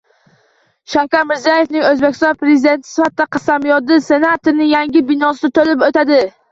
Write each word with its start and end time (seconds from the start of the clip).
Shavkat 0.93 1.27
Mirziyoyevning 1.31 1.85
O‘zbekiston 1.91 2.39
Prezidenti 2.41 2.91
sifatida 2.95 3.29
qasamyodi 3.37 4.01
Senatning 4.09 4.69
yangi 4.75 5.09
binosida 5.13 5.55
bo‘lib 5.71 5.89
o‘tadi 5.93 6.23